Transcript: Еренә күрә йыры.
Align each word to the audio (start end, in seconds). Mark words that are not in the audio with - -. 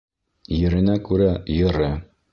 Еренә 0.61 0.97
күрә 1.11 1.29
йыры. 1.59 1.95